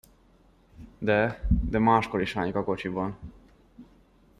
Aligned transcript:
De, 0.97 1.37
de 1.69 1.79
máskor 1.79 2.21
is 2.21 2.33
hányok 2.33 2.55
a 2.55 2.63
kocsiban. 2.63 3.17